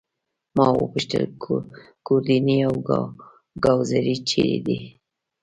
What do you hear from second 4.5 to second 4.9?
دي؟